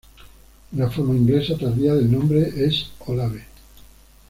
Una 0.71 0.89
forma 0.89 1.13
inglesa 1.15 1.55
tardía 1.55 1.93
del 1.93 2.11
nombre 2.11 2.51
es 2.65 2.89
"Olave". 3.05 3.45